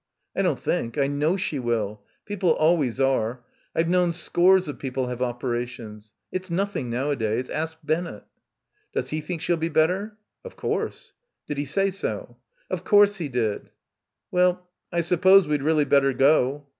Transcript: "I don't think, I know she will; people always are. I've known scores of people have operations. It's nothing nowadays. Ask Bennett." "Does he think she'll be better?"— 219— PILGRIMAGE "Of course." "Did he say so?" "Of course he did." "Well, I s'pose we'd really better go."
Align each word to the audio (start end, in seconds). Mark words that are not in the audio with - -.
"I 0.35 0.41
don't 0.41 0.57
think, 0.59 0.97
I 0.97 1.05
know 1.05 1.37
she 1.37 1.59
will; 1.59 2.01
people 2.25 2.49
always 2.53 2.99
are. 2.99 3.43
I've 3.75 3.87
known 3.87 4.13
scores 4.13 4.67
of 4.67 4.79
people 4.79 5.09
have 5.09 5.21
operations. 5.21 6.13
It's 6.31 6.49
nothing 6.49 6.89
nowadays. 6.89 7.51
Ask 7.51 7.77
Bennett." 7.83 8.23
"Does 8.93 9.11
he 9.11 9.21
think 9.21 9.41
she'll 9.43 9.57
be 9.57 9.69
better?"— 9.69 10.17
219— 10.43 10.51
PILGRIMAGE 10.51 10.51
"Of 10.51 10.57
course." 10.91 11.13
"Did 11.45 11.57
he 11.59 11.65
say 11.65 11.91
so?" 11.91 12.37
"Of 12.71 12.83
course 12.83 13.17
he 13.17 13.29
did." 13.29 13.69
"Well, 14.31 14.67
I 14.91 15.01
s'pose 15.01 15.47
we'd 15.47 15.61
really 15.61 15.85
better 15.85 16.13
go." 16.13 16.65